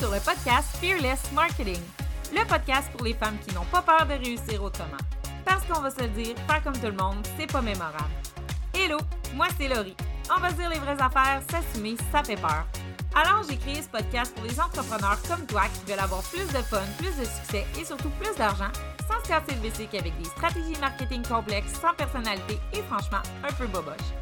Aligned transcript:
Sur 0.00 0.10
le 0.10 0.20
podcast 0.20 0.78
Fearless 0.80 1.30
Marketing, 1.34 1.82
le 2.32 2.42
podcast 2.46 2.90
pour 2.92 3.04
les 3.04 3.12
femmes 3.12 3.36
qui 3.46 3.54
n'ont 3.54 3.66
pas 3.66 3.82
peur 3.82 4.06
de 4.06 4.14
réussir 4.14 4.62
autrement. 4.62 4.96
Parce 5.44 5.62
qu'on 5.66 5.82
va 5.82 5.90
se 5.90 6.00
le 6.00 6.08
dire, 6.08 6.34
faire 6.48 6.62
comme 6.62 6.72
tout 6.72 6.86
le 6.86 6.92
monde, 6.92 7.18
c'est 7.38 7.46
pas 7.46 7.60
mémorable. 7.60 8.08
Hello, 8.72 8.96
moi 9.34 9.48
c'est 9.58 9.68
Laurie. 9.68 9.94
On 10.34 10.40
va 10.40 10.48
se 10.48 10.54
dire 10.54 10.70
les 10.70 10.78
vraies 10.78 10.96
affaires, 10.98 11.42
s'assumer, 11.50 11.96
ça 12.10 12.24
fait 12.24 12.40
peur. 12.40 12.64
Alors 13.14 13.42
j'ai 13.46 13.58
créé 13.58 13.82
ce 13.82 13.90
podcast 13.90 14.34
pour 14.34 14.44
les 14.44 14.58
entrepreneurs 14.58 15.20
comme 15.28 15.44
toi 15.44 15.64
qui 15.74 15.90
veulent 15.90 16.00
avoir 16.00 16.22
plus 16.22 16.46
de 16.46 16.62
fun, 16.62 16.80
plus 16.96 17.14
de 17.18 17.26
succès 17.26 17.66
et 17.78 17.84
surtout 17.84 18.10
plus 18.18 18.34
d'argent 18.36 18.72
sans 19.06 19.22
se 19.22 19.28
casser 19.28 19.54
le 19.54 19.68
bicycle 19.68 19.98
avec 19.98 20.16
des 20.16 20.30
stratégies 20.30 20.80
marketing 20.80 21.26
complexes, 21.26 21.74
sans 21.78 21.92
personnalité 21.92 22.58
et 22.72 22.80
franchement 22.84 23.20
un 23.46 23.52
peu 23.52 23.66
boboche. 23.66 24.14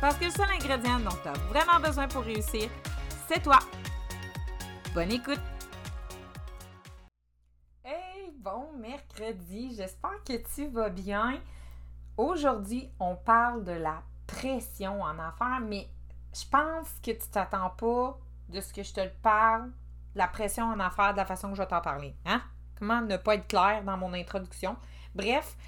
Parce 0.00 0.16
que 0.16 0.24
le 0.24 0.30
seul 0.30 0.48
ingrédient 0.50 0.98
dont 1.00 1.16
tu 1.22 1.28
as 1.28 1.38
vraiment 1.50 1.78
besoin 1.78 2.08
pour 2.08 2.22
réussir, 2.22 2.70
c'est 3.28 3.42
toi. 3.42 3.58
Bonne 4.96 5.12
écoute! 5.12 5.42
Hey, 7.84 8.32
bon 8.38 8.72
mercredi, 8.78 9.74
j'espère 9.76 10.24
que 10.24 10.42
tu 10.54 10.68
vas 10.68 10.88
bien. 10.88 11.38
Aujourd'hui, 12.16 12.90
on 12.98 13.14
parle 13.14 13.62
de 13.64 13.72
la 13.72 14.02
pression 14.26 15.02
en 15.02 15.18
affaires, 15.18 15.60
mais 15.60 15.86
je 16.32 16.48
pense 16.48 16.88
que 17.02 17.10
tu 17.10 17.28
t'attends 17.30 17.68
pas 17.76 18.18
de 18.48 18.58
ce 18.62 18.72
que 18.72 18.82
je 18.82 18.94
te 18.94 19.06
parle, 19.20 19.70
la 20.14 20.28
pression 20.28 20.64
en 20.64 20.80
affaires, 20.80 21.12
de 21.12 21.18
la 21.18 21.26
façon 21.26 21.50
que 21.50 21.56
je 21.56 21.60
vais 21.60 21.68
t'en 21.68 21.82
parler. 21.82 22.16
Hein? 22.24 22.40
Comment 22.78 23.02
ne 23.02 23.18
pas 23.18 23.34
être 23.34 23.48
clair 23.48 23.84
dans 23.84 23.98
mon 23.98 24.14
introduction? 24.14 24.78
Bref, 25.14 25.58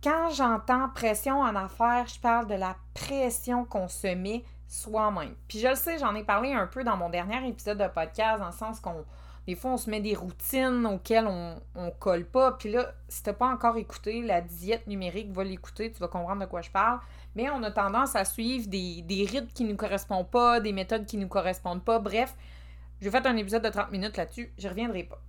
quand 0.00 0.30
j'entends 0.30 0.90
pression 0.90 1.40
en 1.40 1.56
affaires, 1.56 2.06
je 2.06 2.20
parle 2.20 2.46
de 2.46 2.54
la 2.54 2.76
pression 2.94 3.64
qu'on 3.64 3.88
se 3.88 4.14
met 4.14 4.44
soi-même. 4.66 5.34
Puis 5.48 5.58
je 5.58 5.68
le 5.68 5.74
sais, 5.74 5.98
j'en 5.98 6.14
ai 6.14 6.24
parlé 6.24 6.52
un 6.52 6.66
peu 6.66 6.84
dans 6.84 6.96
mon 6.96 7.10
dernier 7.10 7.46
épisode 7.48 7.78
de 7.78 7.88
podcast, 7.88 8.40
dans 8.40 8.46
le 8.46 8.52
sens 8.52 8.80
qu'on 8.80 9.04
des 9.46 9.54
fois, 9.54 9.72
on 9.72 9.76
se 9.76 9.88
met 9.88 10.00
des 10.00 10.14
routines 10.14 10.84
auxquelles 10.86 11.28
on, 11.28 11.60
on 11.76 11.90
colle 11.92 12.24
pas. 12.26 12.52
Puis 12.52 12.70
là, 12.70 12.92
si 13.08 13.22
t'as 13.22 13.32
pas 13.32 13.46
encore 13.46 13.76
écouté 13.76 14.20
la 14.22 14.40
diète 14.40 14.88
numérique, 14.88 15.30
va 15.30 15.44
l'écouter, 15.44 15.92
tu 15.92 16.00
vas 16.00 16.08
comprendre 16.08 16.40
de 16.40 16.46
quoi 16.46 16.62
je 16.62 16.70
parle. 16.70 16.98
Mais 17.36 17.48
on 17.50 17.62
a 17.62 17.70
tendance 17.70 18.16
à 18.16 18.24
suivre 18.24 18.66
des, 18.66 19.02
des 19.02 19.24
rythmes 19.24 19.52
qui 19.54 19.62
nous 19.64 19.76
correspondent 19.76 20.30
pas, 20.30 20.58
des 20.58 20.72
méthodes 20.72 21.06
qui 21.06 21.16
nous 21.16 21.28
correspondent 21.28 21.84
pas. 21.84 22.00
Bref, 22.00 22.34
j'ai 23.00 23.10
fait 23.10 23.24
un 23.24 23.36
épisode 23.36 23.62
de 23.62 23.68
30 23.68 23.92
minutes 23.92 24.16
là-dessus, 24.16 24.52
je 24.58 24.68
reviendrai 24.68 25.04
pas. 25.04 25.22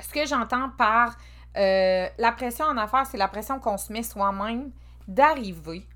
Ce 0.00 0.08
que 0.08 0.26
j'entends 0.26 0.70
par 0.70 1.16
euh, 1.56 2.08
la 2.18 2.32
pression 2.32 2.64
en 2.64 2.76
affaires, 2.76 3.06
c'est 3.06 3.18
la 3.18 3.28
pression 3.28 3.60
qu'on 3.60 3.76
se 3.76 3.92
met 3.92 4.02
soi-même 4.02 4.72
d'arriver 5.06 5.86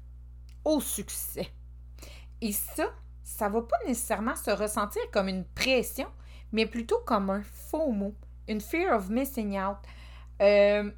au 0.64 0.80
succès. 0.80 1.48
Et 2.40 2.52
ça, 2.52 2.86
ça 3.22 3.48
va 3.48 3.62
pas 3.62 3.78
nécessairement 3.86 4.36
se 4.36 4.50
ressentir 4.50 5.02
comme 5.12 5.28
une 5.28 5.44
pression, 5.44 6.08
mais 6.52 6.66
plutôt 6.66 6.98
comme 7.06 7.30
un 7.30 7.42
faux 7.42 7.90
mot, 7.90 8.14
une 8.48 8.60
fear 8.60 8.96
of 8.96 9.08
missing 9.08 9.58
out. 9.58 9.78
Euh, 10.40 10.90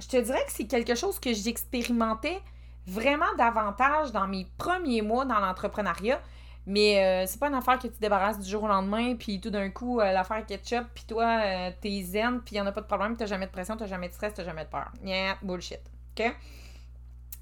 je 0.00 0.08
te 0.08 0.16
dirais 0.16 0.44
que 0.46 0.52
c'est 0.52 0.66
quelque 0.66 0.94
chose 0.94 1.18
que 1.18 1.32
j'expérimentais 1.32 2.40
vraiment 2.86 3.32
davantage 3.38 4.10
dans 4.12 4.26
mes 4.26 4.46
premiers 4.58 5.02
mois 5.02 5.24
dans 5.24 5.38
l'entrepreneuriat. 5.38 6.20
Mais 6.66 7.24
euh, 7.24 7.26
c'est 7.26 7.40
pas 7.40 7.48
une 7.48 7.54
affaire 7.54 7.78
que 7.78 7.88
tu 7.88 7.98
débarrasses 8.00 8.38
du 8.38 8.48
jour 8.48 8.62
au 8.62 8.68
lendemain, 8.68 9.16
puis 9.16 9.40
tout 9.40 9.50
d'un 9.50 9.70
coup, 9.70 10.00
euh, 10.00 10.12
l'affaire 10.12 10.46
ketchup, 10.46 10.86
puis 10.94 11.04
toi, 11.08 11.40
euh, 11.44 11.70
t'es 11.80 12.02
zen, 12.02 12.40
puis 12.40 12.56
y 12.56 12.60
en 12.60 12.66
a 12.66 12.72
pas 12.72 12.82
de 12.82 12.86
problème, 12.86 13.16
t'as 13.16 13.26
jamais 13.26 13.46
de 13.46 13.50
pression, 13.50 13.76
t'as 13.76 13.86
jamais 13.86 14.08
de 14.08 14.14
stress, 14.14 14.32
t'as 14.34 14.44
jamais 14.44 14.64
de 14.64 14.70
peur. 14.70 14.92
Yeah, 15.04 15.38
bullshit. 15.42 15.80
OK? 16.16 16.32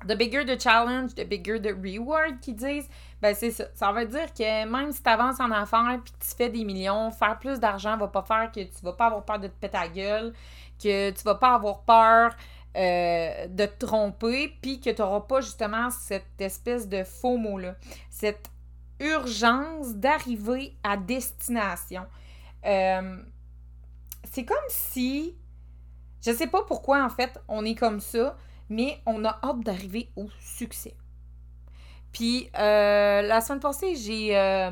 The 0.07 0.17
bigger 0.17 0.45
the 0.45 0.59
challenge, 0.59 1.15
the 1.15 1.27
bigger 1.27 1.61
the 1.61 1.75
reward, 1.75 2.41
qu'ils 2.41 2.57
disent, 2.57 2.89
ben 3.21 3.35
c'est 3.35 3.51
ça. 3.51 3.67
Ça 3.75 3.93
veut 3.93 4.07
dire 4.07 4.33
que 4.33 4.65
même 4.67 4.93
si 4.93 5.03
tu 5.03 5.09
avances 5.11 5.41
en 5.41 5.51
affaires 5.51 6.01
puis 6.03 6.13
que 6.13 6.25
tu 6.25 6.35
fais 6.37 6.49
des 6.49 6.65
millions, 6.65 7.11
faire 7.11 7.39
plus 7.39 7.61
d'argent 7.61 7.97
va 7.99 8.09
pas 8.09 8.23
faire 8.23 8.51
que 8.51 8.61
tu 8.61 8.83
vas 8.83 8.95
pas 8.95 9.07
avoir 9.07 9.25
peur 9.25 9.39
de 9.39 9.49
te 9.49 9.53
péter 9.53 9.77
la 9.77 9.89
gueule, 9.89 10.33
que 10.83 11.11
tu 11.11 11.23
vas 11.23 11.35
pas 11.35 11.55
avoir 11.55 11.83
peur 11.83 12.35
euh, 12.77 13.47
de 13.49 13.67
te 13.67 13.85
tromper, 13.85 14.57
puis 14.63 14.81
que 14.81 14.91
tu 14.91 15.03
n'auras 15.03 15.21
pas 15.21 15.41
justement 15.41 15.91
cette 15.91 16.41
espèce 16.41 16.89
de 16.89 17.05
faux 17.05 17.37
mot-là. 17.37 17.75
Cette 18.09 18.49
urgence 19.01 19.95
d'arriver 19.95 20.77
à 20.83 20.97
destination. 20.97 22.07
Euh, 22.65 23.23
c'est 24.33 24.45
comme 24.45 24.57
si, 24.69 25.35
je 26.25 26.31
sais 26.33 26.47
pas 26.47 26.63
pourquoi 26.63 27.05
en 27.05 27.09
fait 27.09 27.41
on 27.49 27.65
est 27.65 27.75
comme 27.75 28.01
ça, 28.01 28.37
mais 28.71 29.03
on 29.05 29.25
a 29.25 29.39
hâte 29.43 29.61
d'arriver 29.61 30.11
au 30.17 30.29
succès. 30.41 30.95
Puis 32.13 32.49
euh, 32.59 33.23
la 33.23 33.41
semaine 33.41 33.61
passée, 33.61 33.95
j'ai 33.97 34.37
euh, 34.37 34.71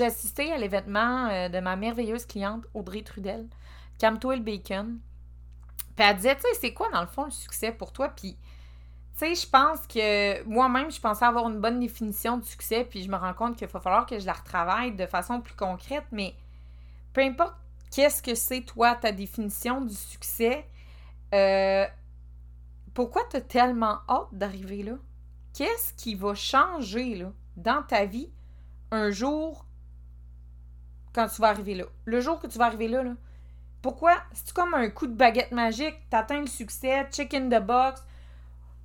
assisté 0.00 0.52
à 0.52 0.58
l'événement 0.58 1.28
euh, 1.28 1.48
de 1.48 1.58
ma 1.58 1.76
merveilleuse 1.76 2.26
cliente 2.26 2.64
Audrey 2.74 3.02
Trudel, 3.02 3.48
Camto 3.98 4.30
le 4.32 4.40
Bacon. 4.40 5.00
Puis 5.96 6.06
elle 6.06 6.16
disait, 6.16 6.36
tu 6.36 6.42
sais, 6.42 6.48
c'est 6.60 6.72
quoi 6.72 6.88
dans 6.90 7.00
le 7.00 7.06
fond 7.06 7.24
le 7.24 7.30
succès 7.30 7.72
pour 7.72 7.92
toi? 7.92 8.10
Puis, 8.10 8.38
tu 9.18 9.26
sais, 9.26 9.34
je 9.34 9.48
pense 9.48 9.86
que 9.86 10.42
moi-même, 10.44 10.90
je 10.90 11.00
pensais 11.00 11.24
avoir 11.24 11.48
une 11.48 11.60
bonne 11.60 11.80
définition 11.80 12.38
du 12.38 12.48
succès, 12.48 12.86
puis 12.88 13.02
je 13.02 13.10
me 13.10 13.16
rends 13.16 13.34
compte 13.34 13.56
qu'il 13.56 13.66
va 13.66 13.80
falloir 13.80 14.06
que 14.06 14.18
je 14.18 14.24
la 14.24 14.32
retravaille 14.32 14.92
de 14.92 15.04
façon 15.06 15.40
plus 15.40 15.54
concrète, 15.54 16.04
mais 16.12 16.34
peu 17.12 17.20
importe 17.20 17.54
qu'est-ce 17.90 18.22
que 18.22 18.34
c'est, 18.34 18.62
toi, 18.62 18.94
ta 18.94 19.12
définition 19.12 19.82
du 19.82 19.94
succès, 19.94 20.66
euh, 21.34 21.86
pourquoi 22.94 23.22
tu 23.30 23.36
as 23.36 23.40
tellement 23.40 23.98
hâte 24.08 24.32
d'arriver 24.32 24.82
là? 24.82 24.94
Qu'est-ce 25.54 25.92
qui 25.94 26.14
va 26.14 26.34
changer 26.34 27.16
là, 27.16 27.32
dans 27.56 27.82
ta 27.82 28.04
vie 28.04 28.30
un 28.90 29.10
jour 29.10 29.66
quand 31.12 31.28
tu 31.28 31.40
vas 31.40 31.48
arriver 31.48 31.74
là? 31.74 31.84
Le 32.04 32.20
jour 32.20 32.38
que 32.38 32.46
tu 32.46 32.58
vas 32.58 32.66
arriver 32.66 32.88
là, 32.88 33.02
pourquoi? 33.82 34.16
C'est 34.32 34.52
comme 34.52 34.74
un 34.74 34.90
coup 34.90 35.06
de 35.06 35.14
baguette 35.14 35.52
magique, 35.52 35.96
t'atteins 36.10 36.40
le 36.40 36.46
succès, 36.46 37.08
check 37.10 37.32
in 37.34 37.48
the 37.48 37.64
box, 37.64 38.04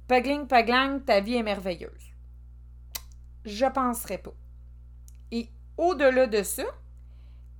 pagling, 0.07 0.47
paglang, 0.47 1.01
ta 1.01 1.19
vie 1.19 1.35
est 1.35 1.43
merveilleuse? 1.43 2.13
Je 3.43 3.65
penserais 3.65 4.17
pas. 4.17 4.33
Et 5.31 5.49
au-delà 5.77 6.27
de 6.27 6.41
ça, 6.43 6.63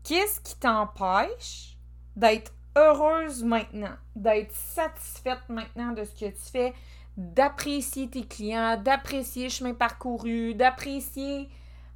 qu'est-ce 0.03 0.39
qui 0.39 0.57
t'empêche 0.57 1.77
d'être 2.15 2.53
heureuse 2.75 3.43
maintenant, 3.43 3.95
d'être 4.15 4.53
satisfaite 4.53 5.41
maintenant 5.49 5.91
de 5.91 6.03
ce 6.03 6.11
que 6.11 6.29
tu 6.29 6.51
fais, 6.51 6.73
d'apprécier 7.17 8.09
tes 8.09 8.25
clients, 8.25 8.77
d'apprécier 8.77 9.45
le 9.45 9.49
chemin 9.49 9.73
parcouru, 9.73 10.53
d'apprécier 10.53 11.49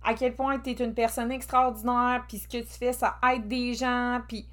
à 0.04 0.14
quel 0.14 0.36
point 0.36 0.60
tu 0.60 0.70
es 0.70 0.74
une 0.74 0.94
personne 0.94 1.32
extraordinaire, 1.32 2.24
puis 2.28 2.38
ce 2.38 2.48
que 2.48 2.60
tu 2.60 2.78
fais, 2.78 2.94
ça 2.94 3.18
aide 3.32 3.48
des 3.48 3.74
gens, 3.74 4.22
puis 4.28 4.48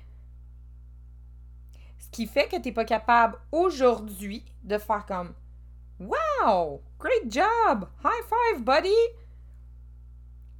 ce 1.98 2.08
qui 2.10 2.26
fait 2.26 2.48
que 2.48 2.56
tu 2.56 2.68
n'es 2.68 2.72
pas 2.72 2.84
capable 2.84 3.38
aujourd'hui 3.52 4.44
de 4.64 4.78
faire 4.78 5.06
comme 5.06 5.34
Wow! 5.98 6.82
Great 6.98 7.30
job! 7.30 7.88
High 8.04 8.24
five, 8.28 8.64
buddy! 8.64 9.25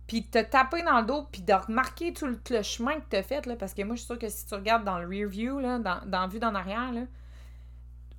Puis 0.06 0.22
de 0.22 0.26
te 0.26 0.38
taper 0.38 0.82
dans 0.82 1.00
le 1.00 1.06
dos, 1.06 1.26
puis 1.30 1.42
de 1.42 1.52
remarquer 1.52 2.12
tout 2.12 2.26
le, 2.26 2.62
chemin 2.62 3.00
que 3.00 3.10
tu 3.10 3.16
as 3.16 3.22
fait, 3.22 3.56
parce 3.58 3.74
que 3.74 3.82
moi, 3.82 3.96
je 3.96 4.00
suis 4.00 4.06
sûre 4.06 4.18
que 4.18 4.28
si 4.28 4.46
tu 4.46 4.54
regardes 4.54 4.84
dans 4.84 4.98
le 4.98 5.06
rear 5.08 5.28
view, 5.28 5.58
là, 5.58 5.78
dans, 5.78 6.00
dans 6.06 6.20
la 6.20 6.26
vue 6.28 6.38
d'en 6.38 6.54
arrière, 6.54 6.92
là, 6.92 7.02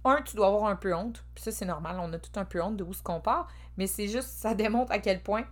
un, 0.04 0.22
tu 0.22 0.36
dois 0.36 0.48
avoir 0.48 0.66
un 0.66 0.76
peu 0.76 0.94
honte. 0.94 1.24
Puis 1.36 1.44
ça, 1.44 1.52
c'est 1.52 1.66
normal, 1.66 1.98
on 2.00 2.12
a 2.14 2.20
tout 2.20 2.38
un 2.40 2.46
peu 2.46 2.62
honte 2.62 2.78
de 2.78 2.84
où 2.84 2.94
ce 2.94 3.04
qu'on 3.04 3.20
part. 3.20 3.48
Mais 3.78 3.88
c'est 3.88 4.08
juste, 4.08 4.30
ça 4.30 4.54
démontre 4.54 4.92
à 4.92 5.00
quel 5.00 5.22
point 5.22 5.46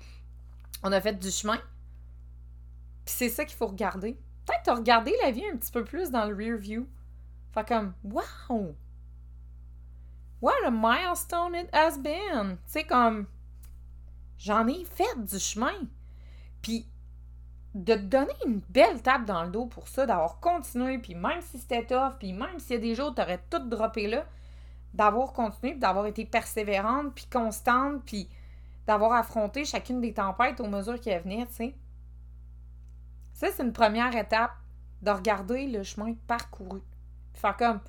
on 0.83 0.91
a 0.91 1.01
fait 1.01 1.13
du 1.13 1.31
chemin. 1.31 1.57
Puis 3.05 3.15
c'est 3.15 3.29
ça 3.29 3.45
qu'il 3.45 3.57
faut 3.57 3.67
regarder. 3.67 4.17
Peut-être 4.45 4.77
regarder 4.77 5.13
la 5.23 5.31
vie 5.31 5.45
un 5.51 5.57
petit 5.57 5.71
peu 5.71 5.83
plus 5.83 6.11
dans 6.11 6.25
le 6.25 6.35
rear 6.35 6.57
view. 6.57 6.87
Fait 7.53 7.67
comme, 7.67 7.93
wow! 8.03 8.75
What 10.41 10.65
a 10.65 10.71
milestone 10.71 11.55
it 11.55 11.69
has 11.73 11.97
been! 11.97 12.57
Tu 12.65 12.71
sais, 12.71 12.83
comme, 12.83 13.27
j'en 14.37 14.67
ai 14.67 14.85
fait 14.85 15.25
du 15.25 15.39
chemin. 15.39 15.73
Puis, 16.65 16.87
de 17.75 17.93
te 17.93 17.99
donner 17.99 18.33
une 18.47 18.59
belle 18.69 18.99
tape 19.03 19.25
dans 19.25 19.43
le 19.43 19.51
dos 19.51 19.67
pour 19.67 19.87
ça, 19.87 20.07
d'avoir 20.07 20.39
continué, 20.39 20.97
puis 20.97 21.13
même 21.13 21.39
si 21.43 21.59
c'était 21.59 21.85
tough, 21.85 22.17
puis 22.17 22.33
même 22.33 22.57
s'il 22.57 22.77
y 22.77 22.77
a 22.77 22.81
des 22.81 22.95
jours 22.95 23.09
où 23.09 23.13
t'aurais 23.13 23.39
tout 23.51 23.59
droppé 23.59 24.07
là, 24.07 24.25
d'avoir 24.91 25.31
continué, 25.31 25.73
puis 25.73 25.79
d'avoir 25.79 26.07
été 26.07 26.25
persévérante, 26.25 27.13
puis 27.13 27.27
constante, 27.31 28.01
puis 28.03 28.27
d'avoir 28.87 29.13
affronté 29.13 29.63
chacune 29.63 30.01
des 30.01 30.15
tempêtes 30.15 30.59
aux 30.59 30.67
mesures 30.67 30.99
qui 30.99 31.15
venaient, 31.15 31.45
tu 31.45 31.53
sais. 31.53 31.75
Ça, 33.33 33.49
c'est 33.51 33.61
une 33.61 33.71
première 33.71 34.15
étape 34.15 34.53
de 35.03 35.11
regarder 35.11 35.67
le 35.67 35.83
chemin 35.83 36.15
parcouru. 36.25 36.81
Puis 37.31 37.41
faire 37.41 37.57
comme, 37.57 37.79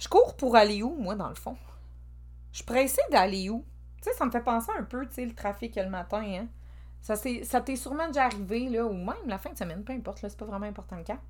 je 0.00 0.08
cours 0.08 0.34
pour 0.36 0.56
aller 0.56 0.82
où, 0.82 0.96
moi, 0.96 1.14
dans 1.14 1.28
le 1.28 1.36
fond? 1.36 1.56
Je 2.50 2.64
pressée 2.64 3.02
d'aller 3.12 3.50
où? 3.50 3.64
Tu 3.98 4.10
sais, 4.10 4.16
ça 4.16 4.24
me 4.24 4.32
fait 4.32 4.42
penser 4.42 4.72
un 4.76 4.82
peu, 4.82 5.06
tu 5.06 5.14
sais, 5.14 5.24
le 5.24 5.32
trafic 5.32 5.76
le 5.76 5.88
matin, 5.88 6.24
hein? 6.24 6.48
Ça, 7.06 7.14
ça 7.14 7.60
t'est 7.60 7.76
sûrement 7.76 8.08
déjà 8.08 8.24
arrivé, 8.24 8.68
là, 8.68 8.84
ou 8.84 8.92
même 8.92 9.28
la 9.28 9.38
fin 9.38 9.52
de 9.52 9.56
semaine, 9.56 9.84
peu 9.84 9.92
importe, 9.92 10.22
là, 10.22 10.28
c'est 10.28 10.36
pas 10.36 10.44
vraiment 10.44 10.66
important 10.66 10.96
le 10.96 11.04
cas. 11.04 11.20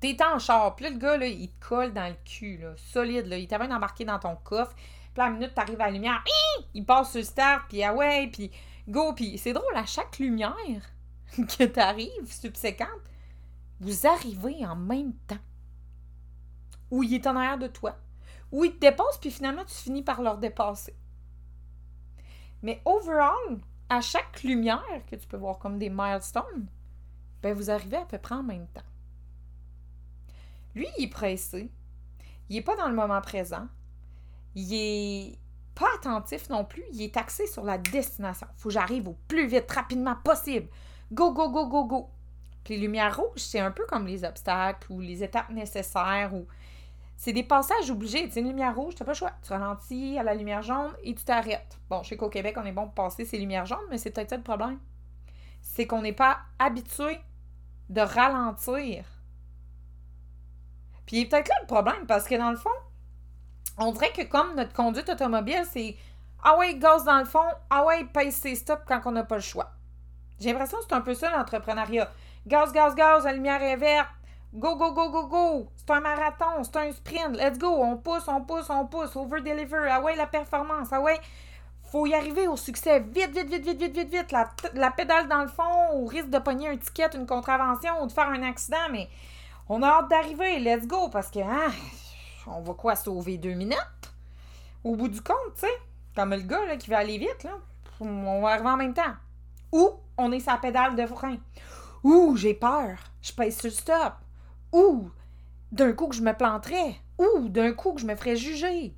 T'es 0.00 0.16
en 0.24 0.38
char, 0.38 0.74
puis 0.76 0.88
le 0.88 0.96
gars, 0.96 1.18
là, 1.18 1.26
il 1.26 1.50
te 1.50 1.68
colle 1.68 1.92
dans 1.92 2.08
le 2.08 2.16
cul, 2.24 2.64
solide, 2.78 3.26
là. 3.26 3.36
Il 3.36 3.46
t'avait 3.46 3.70
embarqué 3.70 4.06
dans 4.06 4.18
ton 4.18 4.34
coffre, 4.34 4.74
puis 5.12 5.22
à 5.22 5.26
la 5.26 5.30
minute, 5.32 5.52
t'arrives 5.52 5.78
à 5.78 5.88
la 5.88 5.90
lumière, 5.90 6.24
il 6.72 6.86
passe 6.86 7.10
sur 7.10 7.18
le 7.18 7.26
start, 7.26 7.64
puis 7.68 7.82
ah 7.82 7.92
ouais, 7.92 8.30
puis 8.32 8.50
go, 8.88 9.12
puis 9.12 9.36
c'est 9.36 9.52
drôle, 9.52 9.76
à 9.76 9.84
chaque 9.84 10.18
lumière, 10.18 10.54
que 11.36 11.64
tu 11.64 11.78
arrives 11.78 12.32
subséquente, 12.32 12.88
vous 13.78 14.06
arrivez 14.06 14.64
en 14.64 14.74
même 14.74 15.12
temps. 15.26 15.36
Ou 16.90 17.02
il 17.02 17.12
est 17.12 17.26
en 17.26 17.36
arrière 17.36 17.58
de 17.58 17.66
toi. 17.66 17.98
Ou 18.50 18.64
il 18.64 18.72
te 18.72 18.80
dépasse, 18.80 19.18
puis 19.20 19.30
finalement, 19.30 19.66
tu 19.66 19.74
finis 19.74 20.02
par 20.02 20.22
leur 20.22 20.38
dépasser. 20.38 20.96
Mais 22.62 22.80
overall, 22.86 23.60
à 23.92 24.00
chaque 24.00 24.42
lumière 24.42 25.02
que 25.10 25.16
tu 25.16 25.26
peux 25.26 25.36
voir 25.36 25.58
comme 25.58 25.78
des 25.78 25.90
milestones, 25.90 26.66
ben 27.42 27.54
vous 27.54 27.70
arrivez 27.70 27.98
à 27.98 28.06
peu 28.06 28.18
près 28.18 28.34
en 28.34 28.42
même 28.42 28.66
temps. 28.68 28.80
Lui, 30.74 30.86
il 30.98 31.04
est 31.04 31.08
pressé. 31.08 31.70
Il 32.48 32.56
n'est 32.56 32.62
pas 32.62 32.76
dans 32.76 32.88
le 32.88 32.94
moment 32.94 33.20
présent. 33.20 33.68
Il 34.54 34.72
est 34.72 35.38
pas 35.74 35.88
attentif 35.96 36.48
non 36.48 36.64
plus. 36.64 36.84
Il 36.92 37.02
est 37.02 37.16
axé 37.16 37.46
sur 37.46 37.64
la 37.64 37.76
destination. 37.76 38.46
Faut 38.56 38.70
que 38.70 38.74
j'arrive 38.74 39.08
au 39.08 39.18
plus 39.28 39.46
vite, 39.46 39.70
rapidement 39.70 40.16
possible. 40.16 40.68
Go, 41.12 41.32
go, 41.32 41.50
go, 41.50 41.66
go, 41.66 41.84
go. 41.84 42.10
Les 42.68 42.78
lumières 42.78 43.16
rouges, 43.16 43.40
c'est 43.40 43.60
un 43.60 43.72
peu 43.72 43.84
comme 43.86 44.06
les 44.06 44.24
obstacles 44.24 44.90
ou 44.90 45.00
les 45.00 45.22
étapes 45.22 45.50
nécessaires 45.50 46.32
ou 46.32 46.46
c'est 47.22 47.32
des 47.32 47.44
passages 47.44 47.88
obligés. 47.88 48.28
Sais, 48.32 48.40
une 48.40 48.48
lumière 48.48 48.74
rouge, 48.74 48.96
tu 48.96 49.02
n'as 49.02 49.06
pas 49.06 49.12
le 49.12 49.16
choix. 49.16 49.30
Tu 49.46 49.52
ralentis 49.52 50.18
à 50.18 50.24
la 50.24 50.34
lumière 50.34 50.60
jaune 50.60 50.90
et 51.04 51.14
tu 51.14 51.22
t'arrêtes. 51.22 51.78
Bon, 51.88 52.02
je 52.02 52.08
sais 52.08 52.16
qu'au 52.16 52.28
Québec, 52.28 52.56
on 52.58 52.66
est 52.66 52.72
bon 52.72 52.86
pour 52.86 52.94
passer 52.94 53.24
ces 53.24 53.38
lumières 53.38 53.64
jaunes, 53.64 53.78
mais 53.90 53.98
c'est 53.98 54.10
peut-être 54.10 54.30
ça 54.30 54.36
le 54.36 54.42
problème. 54.42 54.80
C'est 55.60 55.86
qu'on 55.86 56.02
n'est 56.02 56.12
pas 56.12 56.40
habitué 56.58 57.20
de 57.90 58.00
ralentir. 58.00 59.04
Puis 61.06 61.26
peut-être 61.26 61.46
là 61.46 61.54
le 61.60 61.68
problème, 61.68 62.06
parce 62.08 62.24
que 62.24 62.34
dans 62.34 62.50
le 62.50 62.56
fond, 62.56 62.70
on 63.78 63.92
dirait 63.92 64.10
que 64.10 64.22
comme 64.22 64.56
notre 64.56 64.72
conduite 64.72 65.08
automobile, 65.08 65.62
c'est 65.70 65.96
Ah 66.42 66.58
ouais, 66.58 66.76
gaz 66.76 67.04
dans 67.04 67.20
le 67.20 67.24
fond, 67.24 67.46
ah 67.70 67.84
ouais, 67.84 68.04
paye 68.04 68.32
ses 68.32 68.56
stops 68.56 68.82
quand 68.84 69.00
on 69.04 69.12
n'a 69.12 69.22
pas 69.22 69.36
le 69.36 69.42
choix. 69.42 69.70
J'ai 70.40 70.50
l'impression 70.50 70.78
que 70.78 70.84
c'est 70.88 70.94
un 70.94 71.00
peu 71.00 71.14
ça 71.14 71.30
l'entrepreneuriat. 71.30 72.10
Gaz, 72.48 72.72
gaz, 72.72 72.96
gaz, 72.96 73.24
la 73.26 73.32
lumière 73.32 73.62
est 73.62 73.76
verte. 73.76 74.10
Go, 74.54 74.76
go, 74.76 74.92
go, 74.92 75.08
go, 75.08 75.26
go. 75.28 75.68
C'est 75.76 75.90
un 75.90 76.00
marathon, 76.00 76.62
c'est 76.62 76.76
un 76.76 76.92
sprint. 76.92 77.36
Let's 77.36 77.58
go. 77.58 77.68
On 77.68 77.96
pousse, 77.96 78.28
on 78.28 78.42
pousse, 78.42 78.68
on 78.68 78.86
pousse. 78.86 79.16
Over-deliver. 79.16 79.88
Ah 79.90 80.02
ouais, 80.02 80.14
la 80.14 80.26
performance. 80.26 80.88
Ah 80.92 81.00
ouais. 81.00 81.18
Faut 81.90 82.06
y 82.06 82.14
arriver 82.14 82.46
au 82.48 82.56
succès. 82.56 83.00
Vite, 83.00 83.30
vite, 83.30 83.48
vite, 83.48 83.64
vite, 83.64 83.78
vite, 83.78 83.96
vite, 83.96 84.10
vite. 84.10 84.32
La, 84.32 84.50
la 84.74 84.90
pédale 84.90 85.26
dans 85.28 85.40
le 85.42 85.48
fond, 85.48 85.92
au 85.94 86.06
risque 86.06 86.28
de 86.28 86.38
pogner 86.38 86.68
un 86.68 86.76
ticket, 86.76 87.08
une 87.14 87.26
contravention 87.26 88.02
ou 88.02 88.06
de 88.06 88.12
faire 88.12 88.28
un 88.28 88.42
accident, 88.42 88.88
mais 88.90 89.08
on 89.68 89.82
a 89.82 89.88
hâte 89.88 90.08
d'arriver. 90.08 90.58
Let's 90.58 90.86
go. 90.86 91.08
Parce 91.08 91.30
que, 91.30 91.40
hein, 91.40 91.72
on 92.46 92.60
va 92.60 92.74
quoi, 92.74 92.94
sauver 92.94 93.38
deux 93.38 93.54
minutes? 93.54 93.78
Au 94.84 94.96
bout 94.96 95.08
du 95.08 95.22
compte, 95.22 95.54
tu 95.54 95.60
sais. 95.60 95.72
Comme 96.14 96.30
le 96.30 96.42
gars 96.42 96.66
là, 96.66 96.76
qui 96.76 96.90
veut 96.90 96.96
aller 96.96 97.16
vite, 97.16 97.44
là. 97.44 97.52
On 98.00 98.42
va 98.42 98.50
arriver 98.50 98.68
en 98.68 98.76
même 98.76 98.94
temps. 98.94 99.14
Ou 99.70 99.92
on 100.18 100.30
est 100.32 100.40
sa 100.40 100.58
pédale 100.58 100.94
de 100.94 101.06
frein. 101.06 101.36
Ouh, 102.04 102.36
j'ai 102.36 102.52
peur. 102.52 102.98
Je 103.22 103.32
pèse 103.32 103.58
sur 103.58 103.70
stop. 103.70 104.14
Ou 104.72 105.10
d'un 105.70 105.92
coup 105.92 106.08
que 106.08 106.16
je 106.16 106.22
me 106.22 106.32
planterais. 106.32 106.96
Ou 107.18 107.48
d'un 107.48 107.72
coup 107.72 107.92
que 107.92 108.00
je 108.00 108.06
me 108.06 108.16
ferais 108.16 108.36
juger. 108.36 108.94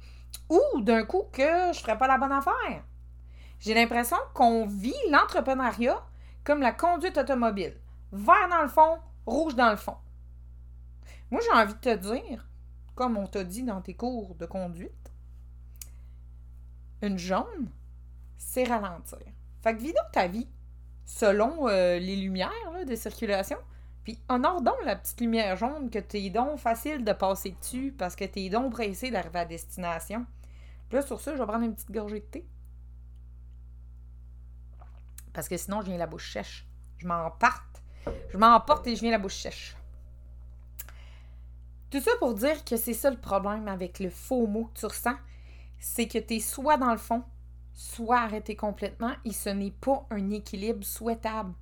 Ou 0.49 0.81
d'un 0.81 1.05
coup 1.05 1.25
que 1.33 1.73
je 1.73 1.81
ferais 1.81 1.99
pas 1.99 2.07
la 2.07 2.19
bonne 2.19 2.33
affaire. 2.33 2.85
J'ai 3.61 3.75
l'impression 3.75 4.17
qu'on 4.35 4.67
vit 4.67 4.95
l'entrepreneuriat 5.11 6.05
comme 6.45 6.61
la 6.61 6.73
conduite 6.73 7.17
automobile. 7.17 7.77
Vert 8.13 8.49
dans 8.51 8.63
le 8.63 8.69
fond, 8.69 8.99
rouge 9.27 9.55
dans 9.55 9.71
le 9.71 9.77
fond. 9.77 9.97
Moi, 11.31 11.41
j'ai 11.43 11.59
envie 11.59 11.75
de 11.75 11.79
te 11.79 11.97
dire, 11.97 12.47
comme 12.95 13.17
on 13.17 13.27
t'a 13.27 13.43
dit 13.43 13.63
dans 13.63 13.81
tes 13.81 13.95
cours 13.95 14.35
de 14.35 14.47
conduite, 14.47 15.13
une 17.03 17.19
jaune, 17.19 17.71
c'est 18.37 18.65
ralentir. 18.65 19.19
Fait 19.63 19.75
que 19.75 19.81
vis 19.81 19.93
donc 19.93 20.13
ta 20.13 20.29
vie 20.29 20.49
selon 21.05 21.69
euh, 21.69 21.99
les 21.99 22.17
lumières 22.17 22.51
de 22.87 22.95
circulation. 22.95 23.59
Puis 24.05 24.19
honore 24.29 24.61
donc 24.61 24.77
la 24.85 24.97
petite 24.97 25.21
lumière 25.21 25.57
jaune 25.57 25.91
que 25.91 25.99
t'es 25.99 26.29
donc 26.29 26.59
facile 26.59 27.05
de 27.05 27.13
passer 27.13 27.57
dessus 27.59 27.95
parce 27.97 28.15
que 28.15 28.25
t'es 28.25 28.51
donc 28.51 28.73
pressé 28.73 29.11
d'arriver 29.11 29.39
à 29.41 29.45
destination. 29.47 30.27
Puis 30.89 30.99
là, 30.99 31.03
sur 31.03 31.21
ça, 31.21 31.35
je 31.35 31.41
vais 31.41 31.47
prendre 31.47 31.65
une 31.65 31.75
petite 31.75 31.91
gorgée 31.91 32.21
de 32.21 32.27
thé. 32.27 32.47
Parce 35.33 35.49
que 35.49 35.57
sinon, 35.57 35.81
je 35.81 35.87
viens 35.87 35.97
la 35.97 36.07
bouche 36.07 36.33
sèche. 36.33 36.69
Je 36.99 37.07
m'emporte. 37.07 37.83
Je 38.31 38.37
m'emporte 38.37 38.87
et 38.87 38.95
je 38.95 39.01
viens 39.01 39.11
la 39.11 39.19
bouche 39.19 39.37
sèche. 39.37 39.75
Tout 41.91 42.01
ça 42.01 42.11
pour 42.19 42.35
dire 42.35 42.63
que 42.65 42.77
c'est 42.77 42.93
ça 42.93 43.11
le 43.11 43.17
problème 43.17 43.69
avec 43.69 44.01
le 44.01 44.11
faux 44.11 44.47
mot 44.47 44.67
que 44.67 44.81
tu 44.81 44.87
ressens. 44.87 45.17
C'est 45.79 46.09
que 46.09 46.19
tu 46.19 46.35
es 46.35 46.41
soit 46.41 46.77
dans 46.77 46.93
le 46.93 46.99
fond, 46.99 47.25
soit 47.73 48.19
arrêté 48.19 48.55
complètement 48.55 49.13
et 49.25 49.33
ce 49.33 49.49
n'est 49.49 49.71
pas 49.71 50.07
un 50.11 50.31
équilibre 50.31 50.85
souhaitable. 50.85 51.55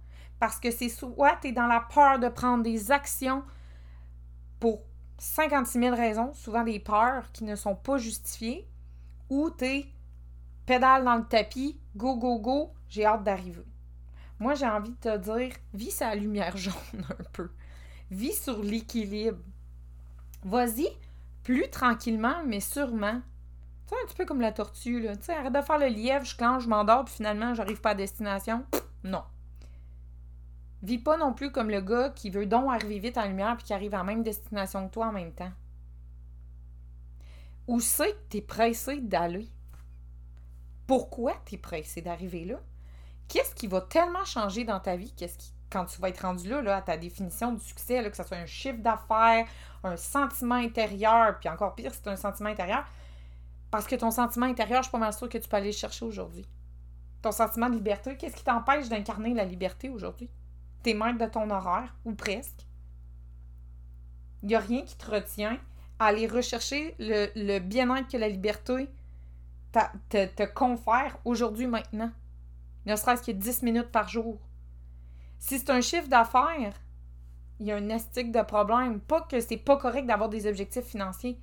Parce 0.43 0.59
que 0.59 0.73
c'est 0.73 0.89
soit 0.89 1.37
tu 1.41 1.47
es 1.47 1.53
dans 1.53 1.69
la 1.69 1.79
peur 1.79 2.19
de 2.19 2.29
prendre 2.29 2.65
des 2.65 2.91
actions 2.91 3.45
pour 4.59 4.83
56 5.19 5.79
000 5.79 5.95
raisons, 5.95 6.33
souvent 6.35 6.65
des 6.65 6.81
peurs 6.81 7.31
qui 7.31 7.45
ne 7.45 7.55
sont 7.55 7.77
pas 7.77 7.97
justifiées, 7.97 8.69
ou 9.31 9.51
tu 9.51 9.65
es 9.67 9.87
pédale 10.67 11.05
dans 11.05 11.15
le 11.15 11.25
tapis, 11.25 11.79
go, 11.95 12.17
go, 12.17 12.41
go, 12.41 12.75
j'ai 12.89 13.07
hâte 13.07 13.23
d'arriver. 13.23 13.63
Moi, 14.41 14.55
j'ai 14.57 14.67
envie 14.67 14.91
de 14.91 14.97
te 14.97 15.17
dire, 15.17 15.55
vis 15.75 15.93
sa 15.93 16.13
lumière 16.17 16.57
jaune 16.57 17.07
un 17.09 17.25
peu. 17.33 17.53
Vis 18.11 18.43
sur 18.43 18.61
l'équilibre. 18.65 19.39
Vas-y, 20.43 20.89
plus 21.45 21.71
tranquillement, 21.71 22.43
mais 22.45 22.59
sûrement 22.59 23.21
un 23.93 24.07
petit 24.07 24.17
peu 24.17 24.25
comme 24.25 24.41
la 24.41 24.51
tortue, 24.51 25.01
là. 25.01 25.17
Tu 25.17 25.27
sais, 25.27 25.35
arrête 25.35 25.53
de 25.53 25.61
faire 25.61 25.79
le 25.79 25.87
lièvre, 25.87 26.25
je 26.25 26.37
clenche, 26.37 26.65
je 26.65 26.69
m'endors, 26.69 27.05
puis 27.05 27.15
finalement, 27.15 27.55
j'arrive 27.55 27.81
pas 27.81 27.91
à 27.91 27.95
destination. 27.95 28.65
Non. 29.05 29.23
Vis 30.83 30.99
pas 30.99 31.17
non 31.17 31.33
plus 31.33 31.53
comme 31.53 31.71
le 31.71 31.81
gars 31.81 32.11
qui 32.11 32.31
veut 32.31 32.47
donc 32.47 32.73
arriver 32.73 32.99
vite 32.99 33.19
en 33.19 33.27
lumière 33.27 33.57
puis 33.57 33.67
qui 33.67 33.73
arrive 33.73 33.95
à 33.95 33.99
la 33.99 34.05
même 34.05 34.23
destination 34.23 34.89
que 34.89 34.93
toi 34.93 35.07
en 35.07 35.13
même 35.13 35.33
temps. 35.33 35.53
Où 37.69 37.79
c'est 37.79 38.13
que 38.13 38.29
t'es 38.29 38.41
pressé 38.41 39.01
d'aller? 39.01 39.49
Pourquoi 40.89 41.35
t'es 41.45 41.57
pressé 41.57 42.03
d'arriver 42.03 42.45
là? 42.45 42.61
Qu'est-ce 43.29 43.55
qui 43.55 43.69
va 43.69 43.81
tellement 43.81 44.25
changer 44.25 44.65
dans 44.65 44.81
ta 44.81 44.97
vie? 44.97 45.13
Qu'est-ce 45.13 45.39
qui, 45.39 45.55
quand 45.71 45.85
tu 45.87 46.01
vas 46.01 46.09
être 46.09 46.21
rendu 46.21 46.49
là, 46.49 46.61
là 46.61 46.77
à 46.77 46.83
ta 46.83 46.97
définition 46.97 47.53
du 47.53 47.61
succès, 47.61 48.03
là, 48.03 48.11
que 48.11 48.17
ce 48.17 48.25
soit 48.25 48.37
un 48.37 48.47
chiffre 48.47 48.81
d'affaires, 48.81 49.47
un 49.85 49.97
sentiment 49.97 50.57
intérieur, 50.57 51.39
puis 51.39 51.49
encore 51.49 51.75
pire, 51.75 51.95
c'est 51.95 52.09
un 52.09 52.17
sentiment 52.17 52.51
intérieur, 52.51 52.85
parce 53.71 53.87
que 53.87 53.95
ton 53.95 54.11
sentiment 54.11 54.47
intérieur, 54.47 54.83
je 54.83 54.89
suis 54.89 54.93
pas 54.93 54.99
mal 54.99 55.15
sûre 55.15 55.29
que 55.29 55.39
tu 55.39 55.49
peux 55.49 55.57
aller 55.57 55.71
le 55.71 55.73
chercher 55.73 56.05
aujourd'hui. 56.05 56.47
Ton 57.23 57.33
sentiment 57.33 57.71
de 57.71 57.77
liberté, 57.77 58.17
qu'est-ce 58.17 58.37
qui 58.37 58.45
t'empêche 58.45 58.89
d'incarner 58.89 59.33
la 59.33 59.45
liberté 59.45 59.89
aujourd'hui? 59.89 60.29
T'es 60.83 60.95
maître 60.95 61.19
de 61.19 61.27
ton 61.27 61.49
horaire, 61.51 61.95
ou 62.05 62.15
presque. 62.15 62.67
Il 64.43 64.49
n'y 64.49 64.55
a 64.55 64.61
rien 64.61 64.83
qui 64.83 64.97
te 64.97 65.11
retient 65.11 65.59
à 65.99 66.07
aller 66.07 66.27
rechercher 66.27 66.97
le, 66.99 67.59
bien-être 67.61 68.09
que 68.09 68.17
la 68.17 68.29
liberté 68.29 68.89
te, 69.73 70.45
confère 70.53 71.19
aujourd'hui, 71.25 71.67
maintenant. 71.67 72.11
Ne 72.87 72.97
serait-ce 72.97 73.23
que 73.23 73.31
10 73.31 73.63
minutes 73.63 73.93
par 73.93 74.09
jour. 74.09 74.41
Si 75.39 75.59
c'est 75.59 75.71
un 75.71 75.81
chiffre 75.81 76.09
d'affaires, 76.09 76.75
il 77.61 77.67
y 77.67 77.73
a 77.73 77.77
un 77.77 77.89
estique 77.89 78.33
de 78.33 78.43
problème. 78.43 78.99
Pas 79.01 79.21
que 79.21 79.41
c'est 79.41 79.57
pas 79.57 79.77
correct 79.77 80.07
d'avoir 80.07 80.29
des 80.29 80.49
objectifs 80.49 80.85
financiers. 80.85 81.39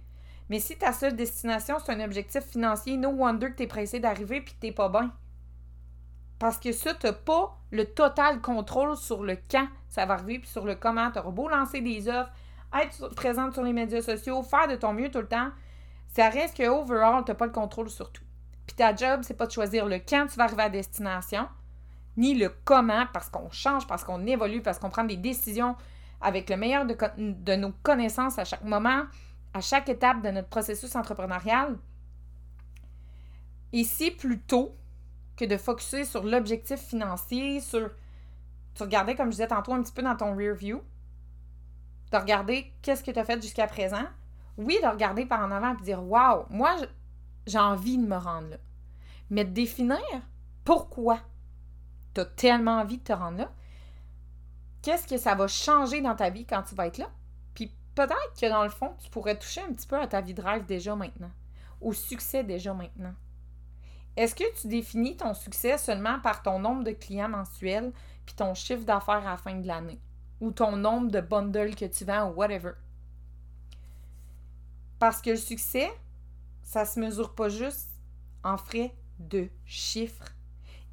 Mais 0.50 0.60
si 0.60 0.78
ta 0.78 0.92
seule 0.92 1.16
destination, 1.16 1.78
c'est 1.80 1.94
un 1.94 2.04
objectif 2.04 2.44
financier, 2.44 2.98
no 2.98 3.10
wonder 3.10 3.52
que 3.52 3.58
tu 3.58 3.64
es 3.64 3.68
pressé 3.68 4.00
d'arriver 4.00 4.42
puis 4.42 4.54
que 4.54 4.60
t'es 4.60 4.72
pas 4.72 4.90
bien. 4.90 5.14
Parce 6.40 6.58
que 6.58 6.72
ça, 6.72 6.94
tu 6.94 7.08
pas 7.26 7.58
le 7.72 7.86
total 7.86 8.42
contrôle 8.42 8.96
sur 8.98 9.24
le 9.24 9.38
quand 9.50 9.68
ça 9.90 10.06
va 10.06 10.16
arriver 10.16 10.40
puis 10.40 10.50
sur 10.50 10.66
le 10.66 10.76
comment. 10.76 11.12
Tu 11.12 11.20
auras 11.20 11.32
beau 11.32 11.50
lancer 11.50 11.82
des 11.82 12.08
offres, 12.08 12.32
être 12.74 13.10
présente 13.16 13.54
sur 13.54 13.64
les 13.64 13.74
médias 13.74 14.02
sociaux, 14.02 14.42
faire 14.44 14.68
de 14.68 14.76
ton 14.76 14.94
mieux 14.94 15.12
tout 15.12 15.20
le 15.20 15.28
temps. 15.28 15.50
Ça 16.08 16.30
reste 16.30 16.58
que, 16.58 16.68
overall, 16.68 17.24
tu 17.26 17.34
pas 17.34 17.46
le 17.46 17.52
contrôle 17.52 17.90
sur 17.90 18.12
tout. 18.12 18.24
Puis 18.66 18.76
ta 18.76 18.96
job, 18.96 19.22
c'est 19.24 19.36
pas 19.36 19.48
de 19.48 19.52
choisir 19.52 19.86
le 19.86 19.98
quand 19.98 20.28
tu 20.28 20.38
vas 20.38 20.46
arriver 20.46 20.64
à 20.64 20.70
destination, 20.70 21.48
ni 22.18 22.36
le 22.36 22.52
comment, 22.64 23.06
parce 23.14 23.30
qu'on 23.30 23.50
change, 23.52 23.86
parce 23.86 24.04
qu'on 24.04 24.26
évolue, 24.26 24.62
parce 24.62 24.80
qu'on 24.80 24.90
prend 24.90 25.04
des 25.04 25.18
décisions 25.18 25.76
avec 26.22 26.50
le 26.50 26.58
meilleur 26.58 26.86
de, 26.86 26.96
de 27.18 27.56
nos 27.56 27.72
connaissances 27.84 28.40
à 28.40 28.46
chaque 28.46 28.64
moment 28.64 29.04
à 29.54 29.62
chaque 29.62 29.90
étape 29.90 30.22
de 30.22 30.30
notre 30.30 30.48
processus 30.48 30.96
entrepreneurial. 30.96 31.78
Ici, 33.72 34.12
plutôt 34.12 34.76
que 35.40 35.46
de 35.46 35.56
focuser 35.56 36.04
sur 36.04 36.24
l'objectif 36.24 36.80
financier, 36.80 37.62
sur. 37.62 37.90
Tu 38.76 38.84
regardais, 38.84 39.16
comme 39.16 39.28
je 39.28 39.32
disais 39.32 39.48
tantôt, 39.48 39.74
un 39.74 39.82
petit 39.82 39.94
peu 39.94 40.02
dans 40.02 40.16
ton 40.16 40.36
rear 40.36 40.54
view, 40.54 40.82
de 42.12 42.18
regarder 42.18 42.74
qu'est-ce 42.82 43.04
que 43.04 43.12
tu 43.12 43.20
as 43.20 43.24
fait 43.24 43.42
jusqu'à 43.42 43.66
présent. 43.66 44.04
Oui, 44.58 44.78
de 44.84 44.88
regarder 44.88 45.26
par 45.26 45.42
en 45.42 45.52
avant 45.52 45.74
et 45.74 45.78
de 45.78 45.84
dire 45.84 46.04
Waouh, 46.04 46.46
moi, 46.50 46.76
j'ai 47.48 47.58
envie 47.58 47.98
de 47.98 48.06
me 48.06 48.18
rendre 48.18 48.50
là. 48.50 48.58
Mais 49.30 49.46
de 49.46 49.52
définir 49.52 50.00
pourquoi 50.66 51.20
tu 52.14 52.22
as 52.22 52.26
tellement 52.26 52.80
envie 52.80 52.98
de 52.98 53.04
te 53.04 53.14
rendre 53.14 53.38
là. 53.38 53.52
Qu'est-ce 54.82 55.08
que 55.08 55.18
ça 55.18 55.36
va 55.36 55.48
changer 55.48 56.02
dans 56.02 56.16
ta 56.16 56.30
vie 56.30 56.46
quand 56.46 56.64
tu 56.64 56.76
vas 56.76 56.88
être 56.88 56.98
là? 56.98 57.10
peut-être 57.96 58.40
que 58.40 58.50
dans 58.50 58.64
le 58.64 58.70
fond, 58.70 58.94
tu 59.04 59.10
pourrais 59.10 59.38
toucher 59.38 59.60
un 59.62 59.74
petit 59.74 59.88
peu 59.88 60.00
à 60.00 60.08
ta 60.08 60.22
vie 60.22 60.34
de 60.34 60.42
rêve 60.42 60.66
déjà 60.66 60.96
maintenant, 60.96 61.32
au 61.82 61.92
succès 61.92 62.46
déjà 62.46 62.74
maintenant. 62.74 63.14
Est-ce 64.16 64.36
que 64.36 64.60
tu 64.60 64.68
définis 64.68 65.18
ton 65.18 65.34
succès 65.34 65.78
seulement 65.78 66.20
par 66.20 66.44
ton 66.44 66.60
nombre 66.60 66.84
de 66.84 66.92
clients 66.92 67.30
mensuels, 67.30 67.94
puis 68.26 68.36
ton 68.36 68.54
chiffre 68.54 68.84
d'affaires 68.84 69.26
à 69.28 69.32
la 69.32 69.38
fin 69.38 69.56
de 69.56 69.68
l'année? 69.68 70.02
Ou 70.42 70.52
ton 70.52 70.76
nombre 70.76 71.12
de 71.12 71.22
bundles 71.22 71.76
que 71.76 71.86
tu 71.86 72.06
vends 72.06 72.30
ou 72.30 72.36
whatever? 72.36 72.74
Parce 75.00 75.22
que 75.22 75.32
le 75.32 75.38
succès, 75.38 75.90
ça 76.64 76.86
se 76.86 77.00
mesure 77.00 77.34
pas 77.34 77.50
juste 77.50 77.90
en 78.44 78.58
frais 78.58 78.94
de 79.20 79.48
chiffres. 79.66 80.36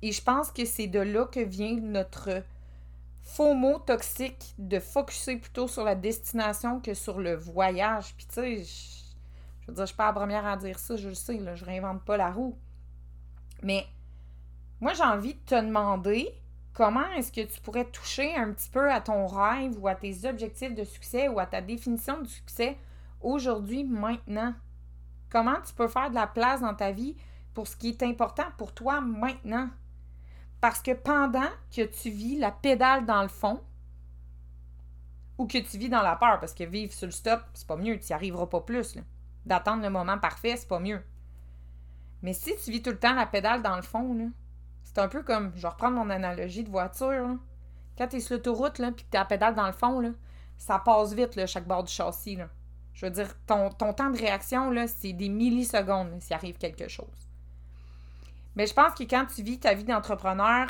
Et 0.03 0.13
je 0.13 0.23
pense 0.23 0.51
que 0.51 0.65
c'est 0.65 0.87
de 0.87 1.01
là 1.01 1.27
que 1.27 1.41
vient 1.41 1.77
notre 1.81 2.43
faux 3.23 3.55
mot 3.55 3.79
toxique 3.79 4.55
de 4.59 4.79
focuser 4.79 5.37
plutôt 5.37 5.67
sur 5.67 5.85
la 5.85 5.95
destination 5.95 6.81
que 6.81 6.95
sur 6.95 7.19
le 7.19 7.35
voyage. 7.35 8.15
Puis 8.17 8.27
tu 8.27 8.35
sais, 8.35 8.65
je, 8.65 9.67
veux 9.67 9.75
dire, 9.75 9.85
je 9.85 9.87
suis 9.87 9.97
pas 9.97 10.07
la 10.07 10.13
première 10.13 10.47
à 10.47 10.57
dire 10.57 10.79
ça, 10.79 10.97
je 10.97 11.09
le 11.09 11.15
sais, 11.15 11.39
là, 11.39 11.55
je 11.57 11.65
réinvente 11.65 12.05
pas 12.05 12.17
la 12.17 12.31
roue. 12.31 12.57
Mais 13.63 13.87
moi, 14.81 14.93
j'ai 14.95 15.03
envie 15.03 15.35
de 15.35 15.41
te 15.41 15.55
demander 15.55 16.33
comment 16.73 17.09
est-ce 17.17 17.33
que 17.33 17.41
tu 17.41 17.61
pourrais 17.61 17.87
toucher 17.87 18.35
un 18.37 18.53
petit 18.53 18.69
peu 18.69 18.93
à 18.93 19.01
ton 19.01 19.27
rêve 19.27 19.79
ou 19.79 19.89
à 19.89 19.95
tes 19.95 20.29
objectifs 20.29 20.75
de 20.75 20.85
succès 20.85 21.29
ou 21.29 21.39
à 21.39 21.47
ta 21.47 21.61
définition 21.61 22.21
de 22.21 22.27
succès 22.29 22.77
aujourd'hui, 23.21 23.85
maintenant. 23.85 24.55
Comment 25.31 25.61
tu 25.67 25.73
peux 25.75 25.89
faire 25.89 26.11
de 26.11 26.15
la 26.15 26.27
place 26.27 26.61
dans 26.61 26.75
ta 26.75 26.93
vie 26.93 27.17
pour 27.55 27.67
ce 27.67 27.77
qui 27.77 27.89
est 27.89 28.03
important 28.03 28.47
pour 28.59 28.73
toi 28.73 29.01
maintenant? 29.01 29.69
Parce 30.61 30.81
que 30.81 30.93
pendant 30.93 31.49
que 31.75 31.83
tu 31.83 32.11
vis 32.11 32.39
la 32.39 32.51
pédale 32.51 33.07
dans 33.07 33.23
le 33.23 33.29
fond, 33.29 33.61
ou 35.39 35.47
que 35.47 35.59
tu 35.59 35.79
vis 35.79 35.89
dans 35.89 36.03
la 36.03 36.17
peur, 36.17 36.41
parce 36.41 36.55
que 36.55 36.65
vivre 36.65 36.93
sur 36.93 37.07
le 37.07 37.13
stop, 37.13 37.41
c'est 37.53 37.67
pas 37.67 37.77
mieux, 37.77 37.99
tu 37.99 38.07
n'y 38.09 38.15
arriveras 38.15 38.47
pas 38.47 38.61
plus. 38.61 38.97
D'attendre 39.45 39.83
le 39.83 39.91
moment 39.91 40.19
parfait, 40.19 40.57
c'est 40.57 40.69
pas 40.69 40.81
mieux. 40.81 41.03
Mais 42.27 42.33
si 42.33 42.57
tu 42.57 42.73
vis 42.73 42.83
tout 42.83 42.91
le 42.91 42.99
temps 42.99 43.15
la 43.15 43.25
pédale 43.25 43.63
dans 43.63 43.77
le 43.77 43.83
fond, 43.83 44.33
c'est 44.83 44.99
un 44.99 45.07
peu 45.07 45.23
comme, 45.23 45.53
je 45.55 45.63
vais 45.63 45.69
reprendre 45.69 45.95
mon 45.95 46.11
analogie 46.11 46.65
de 46.65 46.69
voiture. 46.69 47.37
Quand 47.97 48.09
tu 48.09 48.17
es 48.17 48.21
sur 48.21 48.35
l'autoroute, 48.35 48.73
puis 48.75 49.05
que 49.05 49.11
tu 49.13 49.17
la 49.17 49.25
pédale 49.25 49.55
dans 49.55 49.69
le 49.69 49.73
fond, 49.73 50.01
là, 50.01 50.09
ça 50.59 50.81
passe 50.81 51.13
vite, 51.13 51.37
là, 51.37 51.47
chaque 51.47 51.69
bord 51.69 51.85
du 51.85 51.93
châssis. 51.93 52.35
Là. 52.35 52.49
Je 52.95 53.07
veux 53.07 53.13
dire, 53.13 53.29
ton, 53.47 53.71
temps 53.71 54.11
de 54.11 54.19
réaction, 54.19 54.73
là, 54.73 54.89
c'est 54.89 55.13
des 55.13 55.29
millisecondes 55.29 56.21
s'il 56.21 56.35
arrive 56.35 56.59
quelque 56.59 56.89
chose. 56.89 57.29
Mais 58.57 58.67
je 58.67 58.75
pense 58.75 58.95
que 58.95 59.05
quand 59.05 59.27
tu 59.27 59.45
vis 59.45 59.61
ta 59.61 59.75
vie 59.75 59.85
d'entrepreneur 59.85 60.67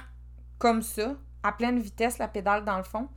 comme 0.58 0.82
ça, 0.82 1.14
à 1.42 1.52
pleine 1.52 1.78
vitesse, 1.78 2.18
la 2.18 2.28
pédale 2.28 2.66
dans 2.66 2.76
le 2.76 2.82
fond, 2.82 3.08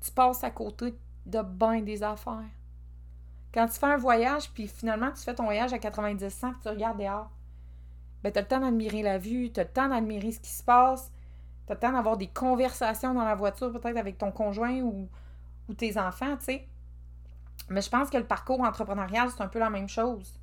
tu 0.00 0.10
passes 0.10 0.42
à 0.42 0.50
côté 0.50 0.98
de 1.26 1.42
bien 1.42 1.80
des 1.82 2.02
affaires. 2.02 2.50
Quand 3.52 3.68
tu 3.68 3.78
fais 3.78 3.86
un 3.86 3.98
voyage, 3.98 4.50
puis 4.50 4.66
finalement 4.66 5.12
tu 5.12 5.22
fais 5.22 5.36
ton 5.36 5.44
voyage 5.44 5.72
à 5.72 5.78
90-100, 5.78 6.50
puis 6.54 6.60
tu 6.60 6.68
regardes 6.68 6.98
dehors, 6.98 7.30
ben 8.24 8.32
tu 8.32 8.38
as 8.38 8.42
le 8.42 8.48
temps 8.48 8.60
d'admirer 8.60 9.02
la 9.02 9.18
vue, 9.18 9.52
tu 9.52 9.60
as 9.60 9.64
le 9.64 9.68
temps 9.68 9.88
d'admirer 9.88 10.32
ce 10.32 10.40
qui 10.40 10.50
se 10.50 10.62
passe, 10.62 11.12
tu 11.66 11.72
as 11.72 11.74
le 11.74 11.80
temps 11.80 11.92
d'avoir 11.92 12.16
des 12.16 12.28
conversations 12.28 13.12
dans 13.12 13.24
la 13.24 13.34
voiture, 13.34 13.70
peut-être 13.70 13.98
avec 13.98 14.16
ton 14.16 14.32
conjoint 14.32 14.80
ou, 14.80 15.10
ou 15.68 15.74
tes 15.74 15.98
enfants, 15.98 16.34
tu 16.38 16.46
sais. 16.46 16.68
Mais 17.68 17.82
je 17.82 17.90
pense 17.90 18.08
que 18.08 18.16
le 18.16 18.26
parcours 18.26 18.60
entrepreneurial, 18.62 19.28
c'est 19.30 19.42
un 19.42 19.48
peu 19.48 19.58
la 19.58 19.68
même 19.68 19.90
chose. 19.90 20.40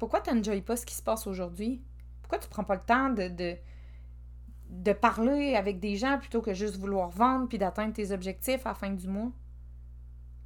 Pourquoi 0.00 0.20
tu 0.20 0.34
n'enjoyes 0.34 0.62
pas 0.62 0.76
ce 0.76 0.84
qui 0.84 0.94
se 0.96 1.02
passe 1.02 1.28
aujourd'hui? 1.28 1.80
Pourquoi 2.22 2.38
tu 2.38 2.48
prends 2.48 2.64
pas 2.64 2.74
le 2.74 2.80
temps 2.80 3.08
de, 3.10 3.56
de, 4.68 4.92
parler 4.92 5.54
avec 5.54 5.78
des 5.78 5.94
gens 5.94 6.18
plutôt 6.18 6.42
que 6.42 6.54
juste 6.54 6.76
vouloir 6.76 7.08
vendre 7.08 7.46
puis 7.48 7.56
d'atteindre 7.56 7.94
tes 7.94 8.10
objectifs 8.10 8.66
à 8.66 8.70
la 8.70 8.74
fin 8.74 8.90
du 8.90 9.06
mois? 9.06 9.30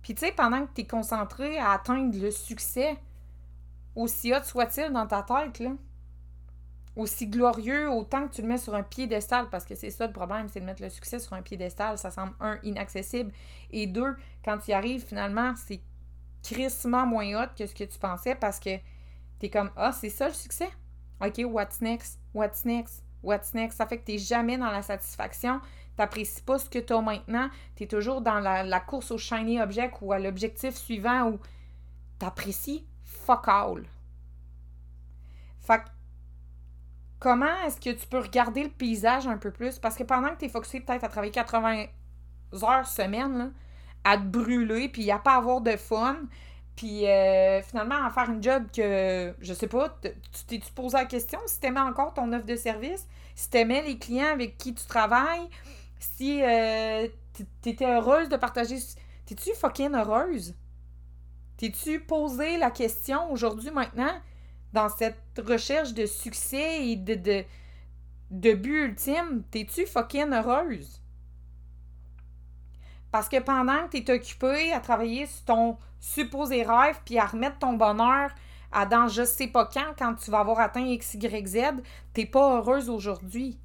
Puis 0.02 0.14
tu 0.14 0.26
sais, 0.26 0.32
pendant 0.32 0.66
que 0.66 0.74
tu 0.74 0.82
es 0.82 0.86
concentré 0.86 1.58
à 1.58 1.70
atteindre 1.70 2.18
le 2.18 2.30
succès, 2.30 2.98
aussi 3.96 4.34
hot 4.34 4.44
soit-il 4.44 4.92
dans 4.92 5.06
ta 5.06 5.22
tête, 5.22 5.58
là, 5.58 5.70
aussi 7.00 7.26
glorieux, 7.26 7.90
autant 7.90 8.28
que 8.28 8.34
tu 8.34 8.42
le 8.42 8.48
mets 8.48 8.58
sur 8.58 8.74
un 8.74 8.82
piédestal, 8.82 9.48
parce 9.50 9.64
que 9.64 9.74
c'est 9.74 9.90
ça 9.90 10.06
le 10.06 10.12
problème, 10.12 10.48
c'est 10.48 10.60
de 10.60 10.64
mettre 10.64 10.82
le 10.82 10.90
succès 10.90 11.18
sur 11.18 11.32
un 11.32 11.42
piédestal. 11.42 11.98
Ça 11.98 12.10
semble, 12.10 12.34
un, 12.40 12.58
inaccessible, 12.62 13.32
et 13.70 13.86
deux, 13.86 14.16
quand 14.44 14.58
tu 14.58 14.70
y 14.70 14.74
arrives, 14.74 15.04
finalement, 15.04 15.54
c'est 15.56 15.80
crissement 16.42 17.06
moins 17.06 17.42
hot 17.42 17.48
que 17.56 17.66
ce 17.66 17.74
que 17.74 17.84
tu 17.84 17.98
pensais 17.98 18.34
parce 18.34 18.58
que 18.58 18.76
tu 19.38 19.46
es 19.46 19.50
comme 19.50 19.70
Ah, 19.76 19.92
c'est 19.92 20.08
ça 20.08 20.28
le 20.28 20.34
succès? 20.34 20.70
OK, 21.20 21.42
what's 21.44 21.80
next? 21.80 22.18
What's 22.34 22.64
next? 22.64 23.04
What's 23.22 23.52
next? 23.52 23.76
Ça 23.76 23.86
fait 23.86 23.98
que 23.98 24.06
tu 24.06 24.12
n'es 24.12 24.18
jamais 24.18 24.56
dans 24.56 24.70
la 24.70 24.82
satisfaction. 24.82 25.60
Tu 25.60 25.66
n'apprécies 25.98 26.40
pas 26.42 26.58
ce 26.58 26.70
que 26.70 26.78
tu 26.78 26.92
as 26.92 27.00
maintenant. 27.02 27.50
Tu 27.76 27.84
es 27.84 27.86
toujours 27.86 28.22
dans 28.22 28.40
la, 28.40 28.80
course 28.80 29.10
au 29.10 29.18
shiny 29.18 29.60
object 29.60 29.98
ou 30.00 30.12
à 30.12 30.18
l'objectif 30.18 30.74
suivant 30.74 31.30
où 31.30 31.38
tu 32.18 32.24
apprécies 32.26 32.86
fuck 33.04 33.48
all. 33.48 33.84
Fait 35.60 35.82
comment 37.20 37.54
est-ce 37.66 37.78
que 37.78 37.90
tu 37.90 38.06
peux 38.08 38.18
regarder 38.18 38.64
le 38.64 38.70
paysage 38.70 39.28
un 39.28 39.36
peu 39.36 39.52
plus? 39.52 39.78
Parce 39.78 39.94
que 39.94 40.02
pendant 40.02 40.30
que 40.30 40.38
tu 40.40 40.46
es 40.46 40.48
focusé 40.48 40.80
peut-être 40.80 41.04
à 41.04 41.08
travailler 41.08 41.32
80 41.32 41.84
heures 42.64 42.86
semaine, 42.86 43.52
à 44.02 44.16
te 44.16 44.22
brûler, 44.22 44.88
puis 44.88 45.08
à 45.10 45.18
pas 45.18 45.36
avoir 45.36 45.60
de 45.60 45.76
fun, 45.76 46.16
puis 46.74 47.06
euh, 47.06 47.60
finalement 47.62 48.02
à 48.02 48.10
faire 48.10 48.30
une 48.30 48.42
job 48.42 48.64
que, 48.74 49.34
je 49.38 49.52
sais 49.52 49.68
pas, 49.68 49.94
tu 50.02 50.44
t'es-tu 50.46 50.72
posé 50.72 50.96
la 50.96 51.04
question 51.04 51.38
si 51.46 51.60
t'aimais 51.60 51.80
encore 51.80 52.14
ton 52.14 52.32
offre 52.32 52.46
de 52.46 52.56
service, 52.56 53.06
si 53.34 53.50
t'aimais 53.50 53.82
les 53.82 53.98
clients 53.98 54.32
avec 54.32 54.56
qui 54.56 54.74
tu 54.74 54.86
travailles, 54.86 55.48
si 55.98 56.42
euh, 56.42 57.06
t'étais 57.60 57.86
heureuse 57.86 58.28
de 58.28 58.36
partager... 58.36 58.78
T'es-tu 59.26 59.54
fucking 59.54 59.94
heureuse? 59.94 60.54
T'es-tu 61.58 62.00
posé 62.00 62.56
la 62.56 62.70
question 62.70 63.30
aujourd'hui, 63.30 63.70
maintenant, 63.70 64.12
dans 64.72 64.88
cette 64.88 65.20
recherche 65.38 65.94
de 65.94 66.06
succès 66.06 66.86
et 66.86 66.96
de, 66.96 67.14
de, 67.14 67.44
de 68.30 68.52
but 68.54 68.84
ultime? 68.86 69.42
T'es-tu 69.50 69.86
fucking 69.86 70.32
heureuse? 70.32 71.00
Parce 73.10 73.28
que 73.28 73.40
pendant 73.40 73.88
que 73.88 73.98
tu 73.98 74.04
es 74.04 74.14
occupé 74.14 74.72
à 74.72 74.80
travailler 74.80 75.26
sur 75.26 75.44
ton 75.44 75.78
supposé 75.98 76.62
rêve 76.62 76.98
puis 77.04 77.18
à 77.18 77.26
remettre 77.26 77.58
ton 77.58 77.74
bonheur 77.74 78.30
à 78.72 78.86
dans 78.86 79.08
je 79.08 79.24
sais 79.24 79.48
pas 79.48 79.66
quand, 79.66 79.94
quand 79.98 80.14
tu 80.14 80.30
vas 80.30 80.40
avoir 80.40 80.60
atteint 80.60 80.86
X, 80.86 81.14
Y, 81.14 81.46
Z, 81.46 81.58
t'es 82.12 82.26
pas 82.26 82.58
heureuse 82.58 82.88
aujourd'hui. 82.88 83.58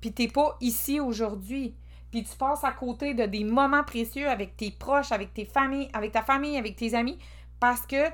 Puis 0.00 0.12
t'es 0.12 0.28
pas 0.28 0.56
ici 0.60 1.00
aujourd'hui. 1.00 1.76
Puis 2.10 2.24
tu 2.24 2.36
passes 2.36 2.64
à 2.64 2.72
côté 2.72 3.14
de 3.14 3.24
des 3.24 3.44
moments 3.44 3.84
précieux 3.84 4.28
avec 4.28 4.56
tes 4.56 4.70
proches, 4.70 5.12
avec 5.12 5.32
tes 5.32 5.44
familles, 5.44 5.88
avec 5.92 6.12
ta 6.12 6.22
famille, 6.22 6.58
avec 6.58 6.76
tes 6.76 6.94
amis, 6.94 7.18
parce 7.60 7.86
que 7.86 8.10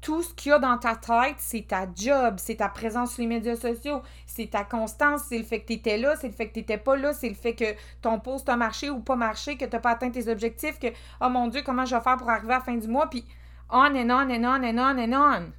tout 0.00 0.22
ce 0.22 0.32
qu'il 0.32 0.50
y 0.50 0.52
a 0.52 0.58
dans 0.58 0.78
ta 0.78 0.94
tête, 0.94 1.36
c'est 1.38 1.66
ta 1.68 1.86
job, 1.92 2.36
c'est 2.38 2.56
ta 2.56 2.68
présence 2.68 3.12
sur 3.12 3.22
les 3.22 3.26
médias 3.26 3.56
sociaux, 3.56 4.02
c'est 4.26 4.50
ta 4.50 4.64
constance, 4.64 5.22
c'est 5.28 5.38
le 5.38 5.44
fait 5.44 5.60
que 5.60 5.66
tu 5.66 5.72
étais 5.74 5.98
là, 5.98 6.14
c'est 6.16 6.28
le 6.28 6.32
fait 6.32 6.48
que 6.48 6.54
tu 6.54 6.60
n'étais 6.60 6.78
pas 6.78 6.96
là, 6.96 7.12
c'est 7.12 7.28
le 7.28 7.34
fait 7.34 7.54
que 7.54 7.74
ton 8.00 8.20
poste 8.20 8.48
a 8.48 8.56
marché 8.56 8.90
ou 8.90 9.00
pas 9.00 9.16
marché, 9.16 9.56
que 9.56 9.64
tu 9.64 9.72
n'as 9.72 9.80
pas 9.80 9.90
atteint 9.90 10.10
tes 10.10 10.28
objectifs, 10.28 10.78
que 10.78 10.88
oh 11.20 11.28
mon 11.28 11.48
Dieu, 11.48 11.62
comment 11.64 11.84
je 11.84 11.96
vais 11.96 12.00
faire 12.00 12.16
pour 12.16 12.30
arriver 12.30 12.54
à 12.54 12.58
la 12.58 12.64
fin 12.64 12.76
du 12.76 12.86
mois, 12.86 13.10
puis 13.10 13.24
on 13.70 13.78
and 13.78 14.10
on 14.10 14.30
and 14.30 14.44
on 14.44 14.64
and 14.64 14.78
on 14.78 14.98
and 14.98 15.12
on. 15.12 15.52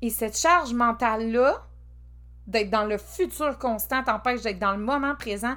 Et 0.00 0.10
cette 0.10 0.38
charge 0.38 0.72
mentale-là, 0.72 1.64
d'être 2.46 2.70
dans 2.70 2.84
le 2.84 2.96
futur 2.96 3.58
constant, 3.58 4.02
t'empêche 4.02 4.42
d'être 4.42 4.58
dans 4.58 4.72
le 4.72 4.82
moment 4.82 5.14
présent 5.14 5.56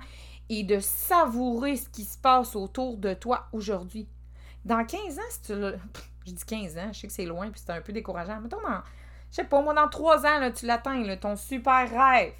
et 0.49 0.63
de 0.63 0.79
savourer 0.79 1.77
ce 1.77 1.87
qui 1.87 2.03
se 2.03 2.17
passe 2.17 2.55
autour 2.55 2.97
de 2.97 3.13
toi 3.13 3.47
aujourd'hui. 3.53 4.09
Dans 4.65 4.83
15 4.83 5.17
ans, 5.17 5.21
si 5.29 5.41
tu 5.41 5.55
le 5.55 5.79
je 6.25 6.31
dis 6.31 6.45
15 6.45 6.77
ans, 6.77 6.93
je 6.93 6.99
sais 6.99 7.07
que 7.07 7.13
c'est 7.13 7.25
loin, 7.25 7.49
puis 7.49 7.61
c'est 7.63 7.71
un 7.71 7.81
peu 7.81 7.93
décourageant. 7.93 8.39
Mais 8.41 8.49
dans, 8.49 8.59
je 8.59 9.35
sais 9.35 9.43
pas, 9.43 9.61
moi, 9.61 9.73
dans 9.73 9.87
3 9.87 10.25
ans, 10.25 10.39
là, 10.39 10.51
tu 10.51 10.65
l'atteins, 10.65 11.15
ton 11.17 11.35
super 11.35 11.89
rêve. 11.89 12.33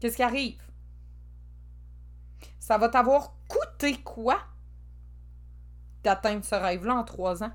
Qu'est-ce 0.00 0.16
qui 0.16 0.22
arrive? 0.22 0.62
Ça 2.58 2.78
va 2.78 2.88
t'avoir 2.88 3.34
coûté 3.48 4.00
quoi 4.02 4.38
d'atteindre 6.02 6.44
ce 6.44 6.54
rêve-là 6.54 6.94
en 6.94 7.04
3 7.04 7.42
ans? 7.42 7.52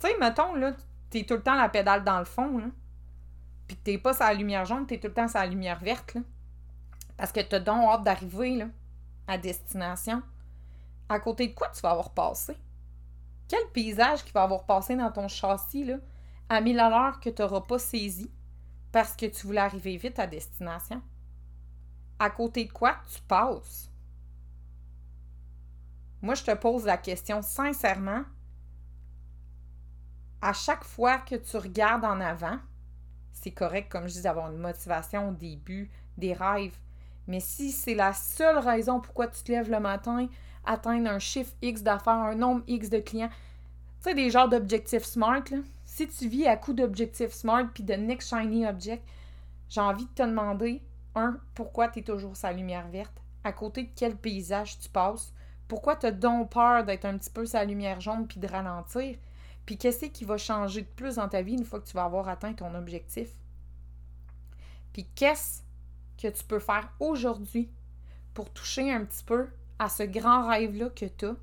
Tu 0.00 0.08
sais, 0.08 0.16
mettons, 0.18 0.54
là, 0.54 0.72
t'es 1.10 1.24
tout 1.24 1.34
le 1.34 1.42
temps 1.42 1.56
la 1.56 1.68
pédale 1.68 2.04
dans 2.04 2.18
le 2.18 2.24
fond, 2.24 2.58
là. 2.58 2.66
Puis 3.66 3.76
t'es 3.76 3.98
pas 3.98 4.14
sur 4.14 4.24
la 4.24 4.34
lumière 4.34 4.64
jaune, 4.64 4.86
t'es 4.86 4.98
tout 4.98 5.08
le 5.08 5.14
temps 5.14 5.28
sur 5.28 5.40
la 5.40 5.46
lumière 5.46 5.78
verte. 5.78 6.16
Parce 7.16 7.32
que 7.32 7.40
t'as 7.40 7.60
donc 7.60 7.84
hâte 7.84 8.04
d'arriver, 8.04 8.56
là, 8.56 8.66
à 9.26 9.36
destination. 9.36 10.22
À 11.08 11.20
côté 11.20 11.48
de 11.48 11.54
quoi 11.54 11.68
tu 11.68 11.80
vas 11.80 11.90
avoir 11.90 12.10
passé? 12.10 12.56
Quel 13.48 13.66
paysage 13.72 14.24
qui 14.24 14.32
va 14.32 14.42
avoir 14.42 14.64
passé 14.64 14.94
dans 14.94 15.10
ton 15.10 15.26
châssis 15.26 15.84
là, 15.84 15.96
à 16.48 16.60
1000 16.60 16.78
à 16.78 16.90
l'heure 16.90 17.20
que 17.20 17.30
tu 17.30 17.42
n'auras 17.42 17.62
pas 17.62 17.78
saisi 17.78 18.30
parce 18.92 19.16
que 19.16 19.26
tu 19.26 19.46
voulais 19.46 19.60
arriver 19.60 19.96
vite 19.96 20.18
à 20.18 20.26
destination? 20.26 21.02
À 22.18 22.30
côté 22.30 22.66
de 22.66 22.72
quoi 22.72 22.96
tu 23.10 23.20
passes? 23.22 23.90
Moi, 26.20 26.34
je 26.34 26.44
te 26.44 26.54
pose 26.54 26.84
la 26.84 26.96
question 26.96 27.42
sincèrement. 27.42 28.24
À 30.42 30.52
chaque 30.52 30.84
fois 30.84 31.18
que 31.18 31.36
tu 31.36 31.56
regardes 31.56 32.04
en 32.04 32.20
avant, 32.20 32.58
c'est 33.32 33.52
correct, 33.52 33.90
comme 33.90 34.08
je 34.08 34.14
dis, 34.14 34.22
d'avoir 34.22 34.50
une 34.50 34.58
motivation 34.58 35.28
au 35.28 35.32
début, 35.32 35.90
des 36.16 36.32
rêves. 36.32 36.76
Mais 37.28 37.40
si 37.40 37.70
c'est 37.70 37.94
la 37.94 38.12
seule 38.12 38.58
raison 38.58 39.00
pourquoi 39.00 39.28
tu 39.28 39.42
te 39.42 39.52
lèves 39.52 39.70
le 39.70 39.80
matin, 39.80 40.28
atteindre 40.68 41.10
un 41.10 41.18
chiffre 41.18 41.52
X 41.62 41.82
d'affaires, 41.82 42.12
un 42.12 42.34
nombre 42.34 42.62
X 42.68 42.90
de 42.90 42.98
clients. 42.98 43.30
Tu 43.30 44.10
sais, 44.10 44.14
des 44.14 44.30
genres 44.30 44.48
d'objectifs 44.48 45.04
SMART, 45.04 45.44
là. 45.50 45.58
Si 45.84 46.06
tu 46.06 46.28
vis 46.28 46.46
à 46.46 46.56
coup 46.56 46.74
d'objectifs 46.74 47.32
SMART 47.32 47.70
puis 47.72 47.82
de 47.82 47.94
next 47.94 48.28
shiny 48.28 48.66
object, 48.66 49.02
j'ai 49.68 49.80
envie 49.80 50.04
de 50.04 50.10
te 50.10 50.22
demander 50.22 50.82
un, 51.14 51.40
pourquoi 51.54 51.88
tu 51.88 52.00
es 52.00 52.02
toujours 52.02 52.36
sa 52.36 52.52
lumière 52.52 52.86
verte? 52.88 53.20
À 53.42 53.52
côté 53.52 53.84
de 53.84 53.90
quel 53.96 54.16
paysage 54.16 54.78
tu 54.78 54.88
passes? 54.88 55.32
Pourquoi 55.66 55.96
tu 55.96 56.06
as 56.06 56.12
donc 56.12 56.50
peur 56.50 56.84
d'être 56.84 57.06
un 57.06 57.18
petit 57.18 57.30
peu 57.30 57.46
sa 57.46 57.64
lumière 57.64 58.00
jaune 58.00 58.28
puis 58.28 58.38
de 58.38 58.46
ralentir? 58.46 59.16
Puis 59.66 59.76
qu'est-ce 59.76 60.06
qui 60.06 60.24
va 60.24 60.36
changer 60.36 60.82
de 60.82 60.86
plus 60.86 61.16
dans 61.16 61.28
ta 61.28 61.42
vie 61.42 61.54
une 61.54 61.64
fois 61.64 61.80
que 61.80 61.86
tu 61.86 61.94
vas 61.94 62.04
avoir 62.04 62.28
atteint 62.28 62.52
ton 62.52 62.74
objectif? 62.74 63.30
Puis 64.92 65.08
qu'est-ce 65.14 65.62
que 66.20 66.28
tu 66.28 66.44
peux 66.44 66.58
faire 66.58 66.92
aujourd'hui 67.00 67.70
pour 68.34 68.52
toucher 68.52 68.92
un 68.92 69.04
petit 69.04 69.24
peu 69.24 69.48
à 69.78 69.88
ce 69.88 70.02
grand 70.02 70.48
rêve-là 70.48 70.90
que 70.90 71.06
tu 71.06 71.26
as, 71.26 71.36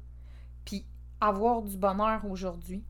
puis 0.65 0.85
avoir 1.21 1.61
du 1.61 1.77
bonheur 1.77 2.25
aujourd'hui? 2.25 2.83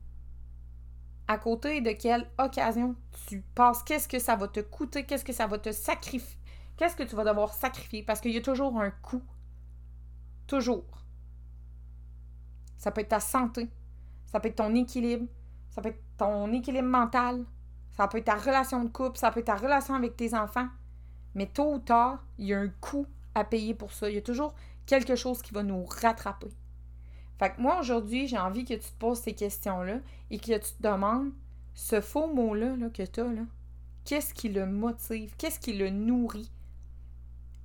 À 1.28 1.38
côté 1.38 1.80
de 1.80 1.90
quelle 1.90 2.28
occasion 2.38 2.94
tu 3.28 3.42
passes? 3.54 3.82
Qu'est-ce 3.82 4.08
que 4.08 4.18
ça 4.18 4.36
va 4.36 4.48
te 4.48 4.60
coûter? 4.60 5.04
Qu'est-ce 5.04 5.24
que 5.24 5.32
ça 5.32 5.46
va 5.46 5.58
te 5.58 5.72
sacrifier? 5.72 6.38
Qu'est-ce 6.76 6.94
que 6.94 7.02
tu 7.02 7.16
vas 7.16 7.24
devoir 7.24 7.52
sacrifier? 7.54 8.02
Parce 8.02 8.20
qu'il 8.20 8.32
y 8.32 8.36
a 8.36 8.42
toujours 8.42 8.78
un 8.80 8.90
coût. 8.90 9.22
Toujours. 10.46 10.84
Ça 12.76 12.90
peut 12.90 13.00
être 13.00 13.08
ta 13.08 13.20
santé. 13.20 13.68
Ça 14.26 14.38
peut 14.38 14.48
être 14.48 14.56
ton 14.56 14.74
équilibre. 14.74 15.26
Ça 15.70 15.82
peut 15.82 15.88
être 15.88 16.02
ton 16.16 16.52
équilibre 16.52 16.88
mental. 16.88 17.44
Ça 17.90 18.06
peut 18.06 18.18
être 18.18 18.26
ta 18.26 18.36
relation 18.36 18.84
de 18.84 18.88
couple. 18.88 19.18
Ça 19.18 19.30
peut 19.30 19.40
être 19.40 19.46
ta 19.46 19.56
relation 19.56 19.94
avec 19.94 20.16
tes 20.16 20.34
enfants. 20.34 20.68
Mais 21.34 21.46
tôt 21.46 21.74
ou 21.74 21.78
tard, 21.78 22.24
il 22.38 22.46
y 22.46 22.54
a 22.54 22.60
un 22.60 22.68
coût 22.68 23.06
à 23.34 23.44
payer 23.44 23.74
pour 23.74 23.92
ça. 23.92 24.08
Il 24.08 24.14
y 24.14 24.18
a 24.18 24.22
toujours 24.22 24.54
quelque 24.86 25.16
chose 25.16 25.42
qui 25.42 25.52
va 25.52 25.62
nous 25.62 25.84
rattraper. 25.84 26.50
Fait 27.38 27.50
que 27.50 27.60
moi, 27.60 27.80
aujourd'hui, 27.80 28.28
j'ai 28.28 28.38
envie 28.38 28.64
que 28.64 28.74
tu 28.74 28.80
te 28.80 28.98
poses 28.98 29.20
ces 29.20 29.34
questions-là 29.34 29.98
et 30.30 30.38
que 30.38 30.52
tu 30.58 30.72
te 30.72 30.82
demandes 30.82 31.32
ce 31.74 32.00
faux 32.00 32.32
mot-là 32.32 32.76
là, 32.76 32.88
que 32.88 33.02
tu 33.02 33.20
as, 33.20 33.24
là, 33.24 33.42
qu'est-ce 34.04 34.32
qui 34.32 34.48
le 34.48 34.64
motive? 34.64 35.34
Qu'est-ce 35.36 35.60
qui 35.60 35.74
le 35.74 35.90
nourrit? 35.90 36.50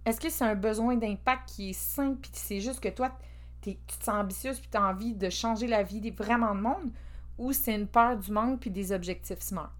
Est-ce 0.05 0.19
que 0.19 0.29
c'est 0.29 0.43
un 0.43 0.55
besoin 0.55 0.95
d'impact 0.97 1.47
qui 1.47 1.69
est 1.69 1.73
simple 1.73 2.19
puis 2.21 2.31
c'est 2.33 2.59
juste 2.59 2.81
que 2.81 2.89
toi, 2.89 3.17
tu 3.61 3.75
te 3.75 4.03
sens 4.03 4.09
ambitieuse 4.09 4.59
puis 4.59 4.69
tu 4.69 4.77
as 4.77 4.83
envie 4.83 5.13
de 5.13 5.29
changer 5.29 5.67
la 5.67 5.83
vie 5.83 6.09
vraiment 6.11 6.53
de 6.55 6.61
monde? 6.61 6.91
Ou 7.37 7.53
c'est 7.53 7.75
une 7.75 7.87
peur 7.87 8.17
du 8.17 8.31
manque 8.31 8.59
puis 8.59 8.71
des 8.71 8.91
objectifs 8.91 9.39
smart? 9.41 9.73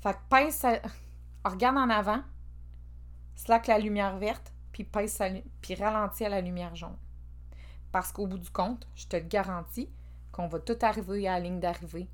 Fait 0.00 0.12
que 0.12 0.18
pèse 0.28 0.64
regarde 1.44 1.78
en 1.78 1.90
avant, 1.90 2.22
slack 3.34 3.66
la 3.66 3.78
lumière 3.78 4.16
verte, 4.18 4.49
puis 4.72 4.84
pèse 4.84 5.22
puis 5.60 5.74
ralentis 5.74 6.24
à 6.24 6.28
la 6.28 6.40
lumière 6.40 6.74
jaune. 6.76 6.96
Parce 7.92 8.12
qu'au 8.12 8.26
bout 8.26 8.38
du 8.38 8.50
compte, 8.50 8.86
je 8.94 9.06
te 9.06 9.16
garantis 9.16 9.90
qu'on 10.32 10.46
va 10.46 10.60
tout 10.60 10.78
arriver 10.82 11.26
à 11.28 11.34
la 11.34 11.40
ligne 11.40 11.60
d'arrivée 11.60 12.08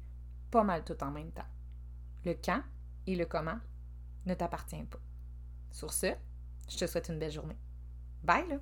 pas 0.51 0.63
mal 0.63 0.85
tout 0.85 1.03
en 1.03 1.11
même 1.11 1.33
temps. 1.33 1.47
Le 2.25 2.35
quand 2.35 2.63
et 3.07 3.17
le 3.17 3.27
comment 3.27 3.59
ne 4.25 4.35
t'appartient 4.35 4.83
pas. 4.85 4.99
Sur 5.71 5.93
ce, 5.93 6.15
je 6.69 6.77
te 6.77 6.87
souhaite 6.87 7.09
une 7.09 7.19
belle 7.19 7.33
journée. 7.33 7.59
Bye 8.23 8.49
là! 8.49 8.57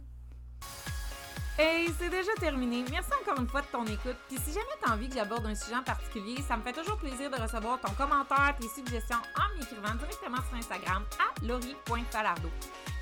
Hey, 1.57 1.89
c'est 1.99 2.11
déjà 2.11 2.33
terminé. 2.41 2.85
Merci 2.91 3.11
encore 3.23 3.41
une 3.41 3.47
fois 3.47 3.63
de 3.63 3.69
ton 3.69 3.85
écoute. 3.85 4.17
Puis 4.29 4.39
si 4.39 4.53
jamais 4.53 4.67
tu 4.83 4.91
as 4.91 4.93
envie 4.93 5.09
que 5.09 5.15
j'aborde 5.15 5.47
un 5.47 5.55
sujet 5.55 5.77
en 5.77 5.85
particulier, 5.85 6.43
ça 6.43 6.57
me 6.57 6.63
fait 6.63 6.73
toujours 6.73 6.99
plaisir 6.99 7.31
de 7.31 7.41
recevoir 7.41 7.81
ton 7.81 7.93
commentaire, 7.93 8.57
tes 8.61 8.69
suggestions 8.69 9.19
en 9.39 9.57
m'écrivant 9.57 9.95
directement 9.95 10.43
sur 10.49 10.59
Instagram 10.59 11.05
à 11.21 11.47
lori.falardo. 11.47 12.49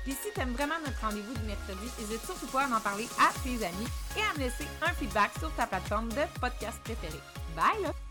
Puis 0.03 0.13
si 0.13 0.31
tu 0.33 0.41
aimes 0.41 0.53
vraiment 0.53 0.79
notre 0.85 0.99
rendez-vous 1.01 1.33
du 1.33 1.43
mercredi, 1.43 1.89
n'hésite 1.99 2.25
surtout 2.25 2.47
pas 2.47 2.63
à 2.63 2.67
m'en 2.67 2.79
parler 2.79 3.07
à 3.19 3.31
tes 3.43 3.65
amis 3.65 3.87
et 4.17 4.21
à 4.21 4.33
me 4.33 4.39
laisser 4.39 4.67
un 4.81 4.93
feedback 4.93 5.31
sur 5.39 5.51
ta 5.55 5.65
plateforme 5.65 6.09
de 6.09 6.23
podcast 6.39 6.79
préférée. 6.83 7.21
Bye 7.55 7.81
là! 7.83 8.02